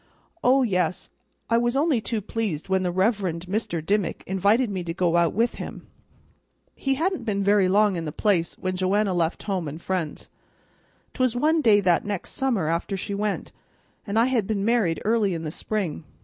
"Oh 0.43 0.63
yes, 0.63 1.11
I 1.47 1.59
was 1.59 1.77
only 1.77 2.01
too 2.01 2.21
pleased 2.21 2.69
when 2.69 2.81
the 2.81 2.91
Reverend 2.91 3.45
Mr. 3.45 3.85
Dimmick 3.85 4.23
invited 4.25 4.67
me 4.67 4.83
to 4.85 4.95
go 4.95 5.15
out 5.15 5.31
with 5.31 5.57
him. 5.61 5.85
He 6.73 6.95
hadn't 6.95 7.23
been 7.23 7.43
very 7.43 7.69
long 7.69 7.97
in 7.97 8.05
the 8.05 8.11
place 8.11 8.57
when 8.57 8.75
Joanna 8.75 9.13
left 9.13 9.43
home 9.43 9.67
and 9.67 9.79
friends. 9.79 10.27
'Twas 11.13 11.35
one 11.35 11.61
day 11.61 11.81
that 11.81 12.03
next 12.03 12.31
summer 12.31 12.67
after 12.67 12.97
she 12.97 13.13
went, 13.13 13.51
and 14.07 14.17
I 14.17 14.25
had 14.25 14.47
been 14.47 14.65
married 14.65 14.99
early 15.05 15.35
in 15.35 15.43
the 15.43 15.51
spring. 15.51 16.03